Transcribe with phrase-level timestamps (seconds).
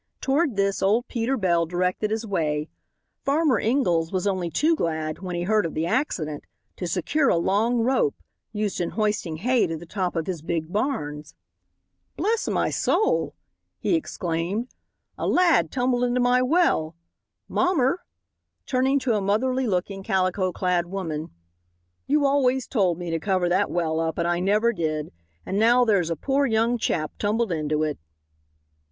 [0.19, 2.69] Toward this old Peter Bell directed his way.
[3.23, 6.43] Farmer Ingalls was only too glad, when he heard of the accident,
[6.77, 8.15] to secure a long rope,
[8.51, 11.35] used in hoisting hay to the top of his big barns.
[12.17, 13.35] "Bless my soul!"
[13.77, 14.69] he exclaimed,
[15.19, 16.95] "a lad tumbled into my well!
[17.47, 17.99] Mommer,"
[18.65, 21.29] turning to a motherly looking, calico clad woman,
[22.07, 25.13] "you always told me to cover that well up, and I never did,
[25.45, 27.99] and now thar's a poor young chap tumbled into it."